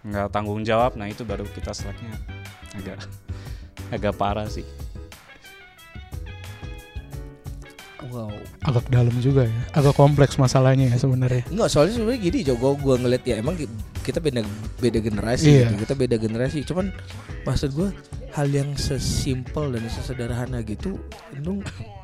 nggak 0.07 0.31
tanggung 0.31 0.63
jawab, 0.63 0.95
nah 0.95 1.07
itu 1.07 1.27
baru 1.27 1.43
kita 1.51 1.75
seleknya 1.75 2.15
agak 2.79 2.99
agak 3.95 4.13
parah 4.15 4.47
sih. 4.47 4.63
Wow 8.09 8.31
Agak 8.61 8.85
dalam 8.87 9.13
juga 9.19 9.45
ya. 9.45 9.59
Agak 9.71 9.93
kompleks 9.93 10.35
masalahnya 10.35 10.89
ya 10.89 10.97
sebenarnya. 10.97 11.43
Enggak, 11.47 11.69
soalnya 11.69 11.93
sebenarnya 11.95 12.21
gini 12.21 12.39
Jogo 12.41 12.75
gua 12.75 12.95
ngeliat 12.95 13.23
ya 13.23 13.37
emang 13.37 13.55
kita 14.01 14.17
beda 14.17 14.41
beda 14.77 14.99
generasi 14.99 15.47
Iya. 15.47 15.69
gitu. 15.69 15.85
Kita 15.85 15.93
beda 15.93 16.15
generasi. 16.17 16.59
Cuman 16.63 16.91
maksud 17.43 17.71
gua 17.71 17.89
hal 18.33 18.49
yang 18.49 18.73
sesimpel 18.73 19.69
dan 19.69 19.85
sesederhana 19.87 20.59
gitu 20.61 20.97
itu 21.31 21.61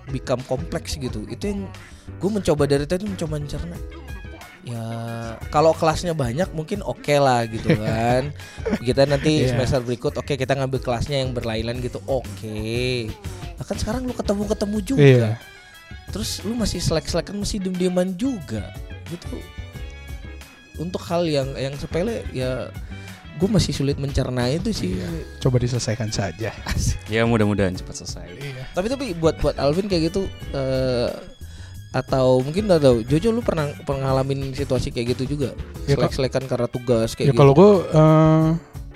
become 0.07 0.43
kompleks 0.45 0.93
gitu. 0.95 1.25
Itu 1.25 1.43
yang 1.47 1.65
gue 2.15 2.29
mencoba 2.29 2.63
dari 2.63 2.85
tadi 2.85 3.05
mencoba 3.05 3.37
mencerna. 3.37 3.77
Ya 4.59 4.83
kalau 5.49 5.71
kelasnya 5.71 6.11
banyak 6.11 6.51
mungkin 6.51 6.83
oke 6.83 7.15
lah 7.15 7.47
gitu 7.47 7.73
kan. 7.81 8.29
kita 8.77 9.07
nanti 9.07 9.41
Iya. 9.41 9.55
semester 9.55 9.81
berikut 9.81 10.13
oke 10.13 10.35
kita 10.35 10.53
ngambil 10.53 10.77
kelasnya 10.79 11.17
yang 11.17 11.31
berlainan 11.31 11.79
gitu 11.79 11.97
oke. 12.05 12.61
Nah, 13.55 13.65
kan 13.65 13.75
sekarang 13.75 14.05
lu 14.05 14.13
ketemu-ketemu 14.13 14.77
juga 14.83 15.01
Iya. 15.01 15.29
Terus 16.09 16.41
lu 16.41 16.53
masih 16.53 16.77
selek-selekan 16.77 17.35
masih 17.35 17.57
diem-dieman 17.59 18.13
juga 18.13 18.69
gitu 19.07 19.37
untuk 20.77 21.01
hal 21.05 21.23
yang 21.23 21.49
yang 21.53 21.75
sepele 21.75 22.23
ya 22.31 22.71
gue 23.35 23.47
masih 23.47 23.71
sulit 23.71 23.95
mencerna 23.95 24.51
itu 24.51 24.69
sih 24.69 24.99
Iya. 24.99 25.07
Coba 25.39 25.57
diselesaikan 25.57 26.11
saja. 26.11 26.51
Ya 27.07 27.23
mudah-mudahan 27.23 27.71
cepat 27.71 28.03
selesai. 28.03 28.27
Iya. 28.35 28.63
tapi 28.75 28.87
tapi 28.91 29.05
buat 29.15 29.39
buat 29.39 29.55
Alvin 29.55 29.87
kayak 29.87 30.11
gitu 30.11 30.27
eh 30.51 31.09
atau 31.89 32.37
mungkin 32.45 32.69
nggak 32.69 32.81
tahu 32.85 32.97
Jojo 33.01 33.33
lu 33.33 33.41
pernah 33.41 33.65
pernah 33.81 34.13
ngalamin 34.13 34.53
situasi 34.53 34.93
kayak 34.93 35.17
gitu 35.17 35.33
juga 35.37 35.57
Ya, 35.89 35.97
selek-selekan 35.97 36.45
karena 36.45 36.67
tugas 36.69 37.17
kayak 37.17 37.27
Ya 37.27 37.33
gitu 37.33 37.39
kalau 37.41 37.53
gue 37.57 37.71
eh, 37.89 38.47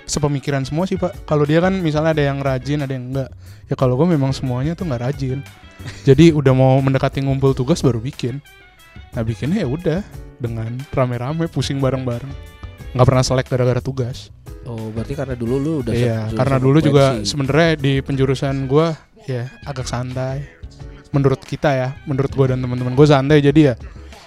sepemikiran 0.04 0.62
semua 0.64 0.84
sih 0.84 1.00
pak. 1.00 1.12
Kalau 1.24 1.44
dia 1.44 1.60
kan 1.60 1.74
misalnya 1.80 2.12
ada 2.16 2.24
yang 2.24 2.38
rajin, 2.40 2.84
ada 2.84 2.92
yang 2.92 3.12
enggak. 3.12 3.30
Ya 3.68 3.74
kalau 3.76 3.96
gue 3.96 4.08
memang 4.08 4.32
semuanya 4.36 4.76
tuh 4.76 4.88
nggak 4.88 5.02
rajin. 5.10 5.40
Jadi 6.08 6.32
udah 6.32 6.52
mau 6.54 6.78
mendekati 6.80 7.24
ngumpul 7.24 7.52
tugas 7.56 7.80
baru 7.80 7.98
bikin. 8.00 8.40
Nah 9.16 9.22
bikinnya 9.22 9.64
ya 9.64 9.68
udah 9.68 10.00
dengan 10.38 10.76
rame-rame 10.92 11.48
pusing 11.48 11.80
bareng-bareng. 11.80 12.30
Nggak 12.94 13.06
pernah 13.06 13.24
selek 13.24 13.46
gara-gara 13.50 13.80
tugas. 13.82 14.30
oh 14.64 14.88
berarti 14.96 15.12
karena 15.12 15.36
dulu 15.36 15.60
lu 15.60 15.72
udah 15.84 15.92
Iya, 15.92 16.32
karena 16.32 16.56
dulu 16.56 16.80
juga 16.80 17.20
sebenarnya 17.20 17.76
di 17.76 18.00
penjurusan 18.00 18.64
gua 18.64 18.96
ya 19.28 19.52
agak 19.68 19.84
santai. 19.84 20.40
Menurut 21.12 21.44
kita 21.44 21.68
ya, 21.68 21.88
menurut 22.08 22.32
gua 22.32 22.56
dan 22.56 22.64
teman-teman 22.64 22.96
gua 22.96 23.04
santai 23.04 23.44
jadi 23.44 23.60
ya 23.60 23.74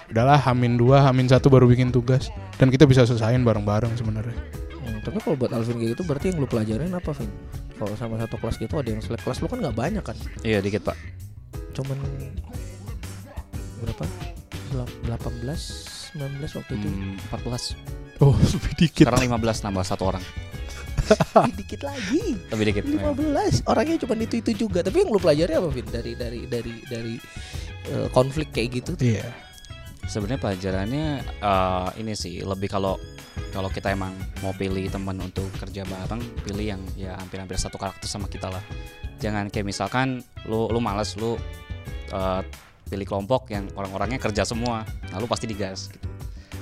udahlah 0.08 0.40
hamin 0.40 0.78
dua, 0.80 1.04
hamin 1.04 1.26
satu 1.26 1.50
baru 1.52 1.66
bikin 1.68 1.90
tugas 1.90 2.30
dan 2.54 2.70
kita 2.70 2.86
bisa 2.86 3.02
selesaiin 3.02 3.42
bareng-bareng 3.42 3.92
sebenarnya. 3.98 4.67
Tapi 5.08 5.18
kalau 5.18 5.36
buat 5.36 5.50
Alvin 5.50 5.76
kayak 5.76 5.90
gitu 5.92 6.02
berarti 6.04 6.26
yang 6.28 6.38
lu 6.38 6.46
pelajarin 6.46 6.92
apa 6.92 7.10
Vin 7.12 7.30
kalau 7.74 7.94
sama 7.94 8.18
satu 8.18 8.36
kelas 8.36 8.56
gitu 8.56 8.74
ada 8.74 8.88
yang 8.88 9.00
selek 9.00 9.22
kelas 9.22 9.38
lu 9.38 9.46
kan 9.46 9.58
nggak 9.58 9.72
banyak 9.72 10.04
kan 10.04 10.16
Iya 10.42 10.60
dikit 10.60 10.84
pak. 10.84 10.96
cuman 11.72 11.96
berapa? 13.78 14.04
Delap- 14.68 14.96
18 15.06 15.96
19 16.08 16.58
waktu 16.58 16.72
itu. 16.74 16.88
Hmm, 16.88 17.14
14. 17.30 17.76
Oh, 18.18 18.34
lebih 18.58 18.72
dikit. 18.76 19.04
Sekarang 19.06 19.22
15 19.30 19.64
nambah 19.64 19.84
satu 19.86 20.04
orang. 20.08 20.24
Ih, 21.46 21.52
dikit 21.54 21.80
lagi. 21.84 22.34
Lebih 22.50 22.64
dikit. 22.66 22.82
ya. 22.84 23.12
15. 23.12 23.68
Orangnya 23.70 23.96
cuma 24.02 24.14
itu 24.18 24.36
itu 24.40 24.50
juga. 24.58 24.82
Tapi 24.82 25.04
yang 25.04 25.10
lu 25.12 25.20
pelajari 25.20 25.52
apa, 25.54 25.68
Vin? 25.70 25.86
Dari 25.86 26.12
dari 26.16 26.40
dari 26.44 26.74
dari 26.84 27.14
eh, 27.88 28.08
konflik 28.10 28.50
kayak 28.50 28.68
gitu 28.82 28.90
tuh. 28.98 29.06
Iya. 29.06 29.28
Sebenarnya 30.08 30.40
pelajarannya 30.42 31.06
eh, 31.38 31.88
ini 32.00 32.12
sih 32.12 32.42
lebih 32.42 32.68
kalau 32.68 32.98
kalau 33.54 33.70
kita 33.72 33.92
emang 33.92 34.14
mau 34.42 34.52
pilih 34.54 34.86
teman 34.90 35.18
untuk 35.18 35.48
kerja 35.58 35.82
bareng, 35.86 36.22
pilih 36.44 36.76
yang 36.76 36.82
ya 36.94 37.16
hampir-hampir 37.18 37.58
satu 37.58 37.80
karakter 37.80 38.06
sama 38.06 38.28
kita 38.30 38.48
lah. 38.52 38.62
Jangan 39.18 39.50
kayak 39.50 39.66
misalkan 39.66 40.22
lu 40.46 40.70
lu 40.70 40.78
malas 40.78 41.18
lu 41.18 41.34
eh, 42.12 42.42
pilih 42.88 43.04
kelompok 43.04 43.52
yang 43.52 43.68
orang-orangnya 43.76 44.16
kerja 44.16 44.48
semua, 44.48 44.82
nah 45.12 45.20
pasti 45.28 45.44
digas 45.44 45.92
gitu. 45.92 46.08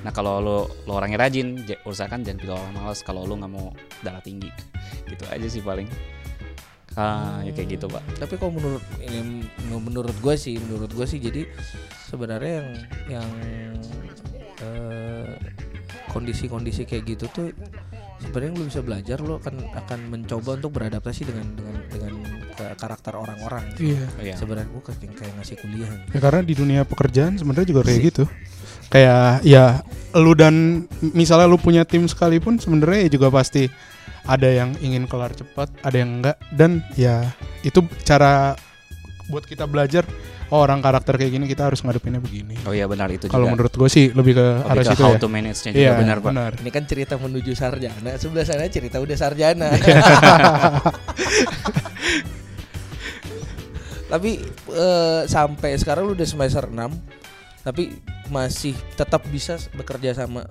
Nah 0.02 0.14
kalau 0.14 0.38
lu, 0.38 0.58
lu 0.86 0.92
orangnya 0.94 1.26
rajin, 1.26 1.66
usahakan 1.86 2.22
jangan 2.22 2.38
pilih 2.38 2.54
orang 2.54 2.74
malas 2.78 3.02
kalau 3.02 3.26
lu 3.26 3.38
nggak 3.38 3.50
mau 3.50 3.74
darah 4.02 4.22
tinggi, 4.22 4.50
gitu 5.10 5.24
aja 5.30 5.46
sih 5.46 5.62
paling. 5.62 5.86
Ah, 6.96 7.44
ya 7.44 7.52
kayak 7.52 7.76
gitu 7.76 7.86
pak. 7.92 8.00
Tapi 8.16 8.40
kalau 8.40 8.56
menurut 8.56 8.84
ini 9.04 9.44
menurut 9.68 10.16
gue 10.16 10.34
sih, 10.38 10.56
menurut 10.56 10.88
gue 10.94 11.06
sih 11.06 11.20
jadi 11.20 11.44
sebenarnya 12.08 12.54
yang 12.56 12.68
yang 13.20 13.30
eh, 14.64 15.05
kondisi-kondisi 16.16 16.88
kayak 16.88 17.04
gitu 17.04 17.24
tuh 17.28 17.52
sebenarnya 18.24 18.56
lu 18.56 18.64
bisa 18.64 18.80
belajar 18.80 19.20
lu 19.20 19.36
akan 19.36 19.54
akan 19.76 19.98
mencoba 20.08 20.56
untuk 20.56 20.72
beradaptasi 20.72 21.28
dengan 21.28 21.46
dengan 21.52 21.76
dengan 21.92 22.12
ke- 22.56 22.76
karakter 22.80 23.12
orang-orang. 23.12 23.64
Iya. 23.76 24.04
Iya. 24.24 24.34
Sebenarnya 24.40 24.72
gue 24.72 24.82
kayak 24.82 25.12
kayak 25.12 25.32
ngasih 25.36 25.56
kuliah. 25.60 25.90
Ya 26.16 26.18
karena 26.24 26.40
di 26.40 26.54
dunia 26.56 26.82
pekerjaan 26.88 27.36
sebenarnya 27.36 27.68
juga 27.68 27.82
kayak 27.84 28.00
gitu. 28.08 28.24
Kayak 28.88 29.44
ya 29.44 29.84
lu 30.16 30.32
dan 30.32 30.86
misalnya 31.12 31.44
lu 31.50 31.60
punya 31.60 31.84
tim 31.84 32.08
sekalipun 32.08 32.56
sebenarnya 32.56 33.04
ya 33.04 33.10
juga 33.12 33.28
pasti 33.28 33.68
ada 34.26 34.48
yang 34.50 34.74
ingin 34.82 35.06
kelar 35.06 35.30
cepat, 35.36 35.70
ada 35.84 35.96
yang 35.96 36.18
enggak 36.22 36.36
dan 36.54 36.82
ya 36.98 37.30
itu 37.62 37.84
cara 38.02 38.56
buat 39.26 39.42
kita 39.42 39.66
belajar 39.66 40.06
oh 40.48 40.62
orang 40.62 40.78
karakter 40.78 41.18
kayak 41.18 41.34
gini 41.34 41.46
kita 41.46 41.66
harus 41.66 41.82
ngadepinnya 41.82 42.22
begini. 42.22 42.54
Oh 42.62 42.70
iya 42.70 42.86
benar 42.86 43.10
itu 43.10 43.26
Kalau 43.26 43.50
menurut 43.50 43.74
gue 43.74 43.88
sih 43.90 44.14
lebih 44.14 44.38
ke 44.38 44.46
Lebih 44.46 44.70
arah 44.70 44.82
ke 44.82 44.90
situ 44.94 45.02
how 45.02 45.12
ya. 45.14 45.18
to 45.18 45.26
manage-nya 45.26 45.70
juga 45.74 45.82
Iya, 45.82 45.92
benar 45.98 46.16
pak. 46.22 46.26
benar. 46.30 46.52
Ini 46.62 46.70
kan 46.70 46.84
cerita 46.86 47.14
menuju 47.18 47.52
sarjana, 47.52 48.10
sebelah 48.14 48.46
sana 48.46 48.70
cerita 48.70 49.02
udah 49.02 49.16
sarjana. 49.18 49.68
tapi 54.06 54.38
eh, 54.70 55.20
sampai 55.26 55.74
sekarang 55.74 56.06
lu 56.06 56.14
udah 56.14 56.28
semester 56.28 56.70
6 56.70 56.78
tapi 57.66 57.98
masih 58.30 58.78
tetap 58.94 59.26
bisa 59.26 59.58
bekerja 59.74 60.14
sama 60.14 60.46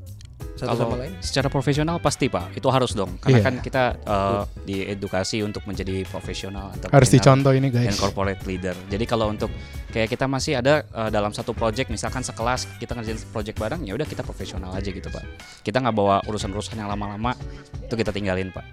satu 0.56 0.72
Kalau 0.72 0.88
sama 0.88 0.96
lain. 1.04 1.12
secara 1.20 1.48
profesional 1.52 2.00
pasti 2.00 2.32
pak, 2.32 2.56
itu 2.56 2.64
harus 2.72 2.96
dong. 2.96 3.20
Karena 3.20 3.40
Iya. 3.40 3.46
kan 3.46 3.56
kita 3.60 3.84
uh, 4.08 4.44
diedukasi 4.64 5.44
untuk 5.44 5.68
menjadi 5.68 6.08
profesional 6.08 6.72
entrepreneur 6.72 6.96
Harus 6.96 7.12
dicontoh 7.12 7.52
ini 7.52 7.68
dan 7.70 7.92
guys. 7.92 8.00
corporate 8.00 8.40
leader. 8.48 8.72
Jadi 8.88 9.04
kalau 9.04 9.28
untuk 9.28 9.52
kayak 9.92 10.08
kita 10.08 10.26
masih 10.26 10.56
ada 10.56 10.88
uh, 10.96 11.12
dalam 11.12 11.36
satu 11.36 11.52
project, 11.52 11.92
misalkan 11.92 12.24
sekelas 12.24 12.72
kita 12.80 12.96
ngerjain 12.96 13.20
project 13.30 13.60
bareng, 13.60 13.84
ya 13.84 13.94
udah 13.94 14.08
kita 14.08 14.24
profesional 14.24 14.72
aja 14.72 14.88
gitu 14.88 15.12
pak. 15.12 15.28
Kita 15.60 15.84
nggak 15.84 15.92
bawa 15.92 16.24
urusan-urusan 16.24 16.80
yang 16.80 16.88
lama-lama, 16.88 17.36
itu 17.84 17.92
kita 17.92 18.16
tinggalin 18.16 18.48
pak. 18.50 18.64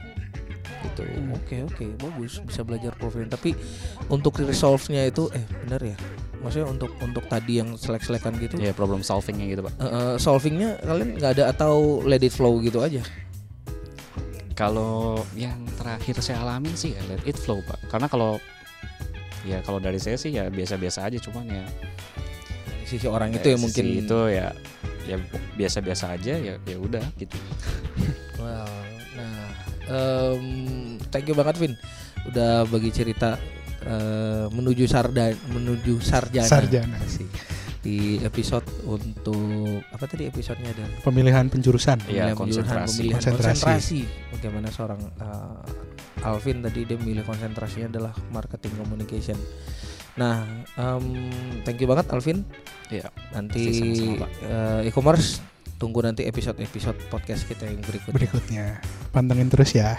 Gitu. 0.82 1.06
Oke 1.30 1.56
oke 1.62 1.86
bagus 1.94 2.42
bisa 2.42 2.66
belajar 2.66 2.90
profesional 2.98 3.30
tapi 3.30 3.54
untuk 4.06 4.34
resolve-nya 4.42 5.06
itu 5.06 5.30
eh 5.30 5.46
benar 5.62 5.78
ya 5.78 5.94
maksudnya 6.42 6.66
untuk 6.66 6.90
untuk 6.98 7.24
tadi 7.24 7.58
yang 7.58 7.74
selek-selekan 7.74 8.34
gitu 8.36 8.58
Ya 8.58 8.70
problem 8.70 9.00
solvingnya 9.00 9.46
gitu 9.48 9.62
pak. 9.62 9.72
eh, 9.74 9.86
eh, 9.86 10.12
solvingnya 10.16 10.76
kalian 10.78 11.08
nggak 11.16 11.32
ada 11.32 11.44
atau 11.48 11.74
let 12.02 12.20
it 12.20 12.30
flow 12.30 12.58
gitu 12.58 12.78
aja 12.78 13.00
Kalau 14.52 15.16
yang 15.32 15.56
terakhir 15.74 16.20
saya 16.20 16.44
alamin 16.44 16.74
sih 16.74 16.92
ya 16.92 17.00
let 17.08 17.24
it 17.24 17.34
flow 17.34 17.64
pak. 17.64 17.80
Karena 17.88 18.04
kalau 18.04 18.36
ya 19.42 19.58
kalau 19.60 19.80
dari 19.80 19.96
saya 19.96 20.14
sih 20.14 20.28
ya 20.30 20.46
biasa-biasa 20.46 21.08
aja, 21.08 21.18
cuman 21.18 21.48
ya 21.48 21.64
dari 22.62 22.84
sisi 22.84 23.08
orang 23.08 23.32
itu 23.32 23.42
Eh, 23.42 23.52
yang 23.56 23.62
mungkin 23.64 23.84
itu 23.96 24.18
ya 24.28 24.52
ya 25.02 25.16
biasa-biasa 25.56 26.14
aja 26.14 26.34
ya 26.36 26.54
ya 26.58 26.76
udah 26.78 27.02
gitu. 27.16 27.34
Wow. 28.34 28.66
Nah, 29.14 29.46
em, 29.86 30.42
thank 31.08 31.24
you 31.24 31.34
banget 31.34 31.54
Vin 31.56 31.74
udah 32.24 32.66
bagi 32.66 32.90
cerita 32.90 33.38
eh, 33.82 34.46
menuju 34.48 34.84
sarda 34.86 35.30
menuju 35.50 35.98
sarjana. 36.00 36.48
Sarjana. 36.48 36.96
Asik. 37.02 37.28
Di 37.82 38.22
episode 38.22 38.62
untuk 38.86 39.82
apa 39.90 40.06
tadi 40.06 40.30
episodenya 40.30 40.70
ada 40.70 40.86
Pemilihan 41.02 41.50
penjurusan. 41.50 42.06
Iya, 42.06 42.30
pemilihan 42.30 42.38
konsentrasi. 42.38 42.94
pemilihan 43.02 43.18
Konsentrasi. 43.18 43.50
konsentrasi. 43.66 44.00
Bagaimana 44.38 44.68
seorang 44.70 45.00
eh, 45.02 46.26
Alvin 46.26 46.62
tadi 46.62 46.86
dia 46.86 46.94
milih 46.94 47.26
konsentrasinya 47.26 47.90
adalah 47.90 48.14
marketing 48.30 48.78
communication. 48.78 49.34
Nah, 50.14 50.44
em, 50.78 51.04
thank 51.66 51.80
you 51.82 51.88
banget 51.90 52.06
Alvin. 52.14 52.46
Iya. 52.86 53.10
Nanti 53.34 53.64
eh, 54.46 54.86
e-commerce 54.86 55.42
tunggu 55.74 55.98
nanti 55.98 56.22
episode-episode 56.22 57.10
podcast 57.10 57.42
kita 57.50 57.66
yang 57.66 57.82
berikutnya. 57.82 58.14
Berikutnya. 58.14 58.66
Pantengin 59.10 59.50
terus 59.50 59.74
ya. 59.74 59.98